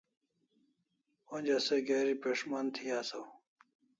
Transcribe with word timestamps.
Onja 1.33 1.57
se 1.67 1.75
geri 1.89 2.15
pes'man 2.23 2.67
thi 2.75 2.85
asaw 2.99 3.25